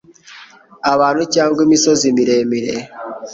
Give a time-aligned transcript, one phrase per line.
[0.93, 2.73] Abantu cyangwa imisozi miremire